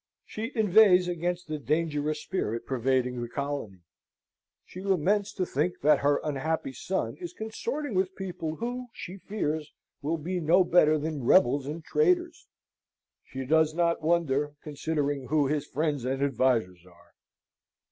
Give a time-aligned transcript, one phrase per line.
[0.25, 3.81] She inveighs against the dangerous spirit pervading the colony:
[4.65, 9.71] she laments to think that her unhappy son is consorting with people who, she fears,
[10.01, 12.47] will be no better than rebels and traitors.
[13.25, 17.13] She does not wonder, considering who his friends and advisers are.